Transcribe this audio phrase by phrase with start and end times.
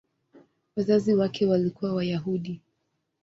[0.75, 2.61] Wazazi wake walikuwa Wayahudi.